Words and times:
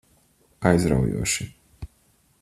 Aizraujoši. 0.69 1.45